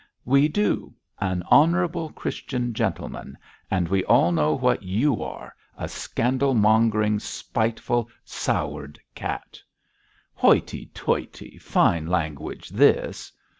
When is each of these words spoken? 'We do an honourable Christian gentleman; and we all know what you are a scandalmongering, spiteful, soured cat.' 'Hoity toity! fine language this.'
'We 0.25 0.47
do 0.47 0.95
an 1.19 1.43
honourable 1.51 2.09
Christian 2.13 2.73
gentleman; 2.73 3.37
and 3.69 3.87
we 3.87 4.03
all 4.05 4.31
know 4.31 4.55
what 4.55 4.81
you 4.81 5.21
are 5.21 5.53
a 5.77 5.83
scandalmongering, 5.87 7.19
spiteful, 7.21 8.09
soured 8.25 8.99
cat.' 9.13 9.61
'Hoity 10.33 10.87
toity! 10.95 11.59
fine 11.59 12.07
language 12.07 12.69
this.' 12.69 13.31